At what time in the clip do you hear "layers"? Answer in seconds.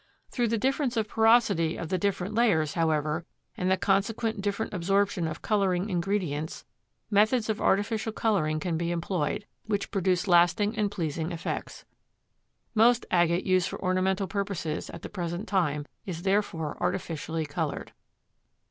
2.33-2.73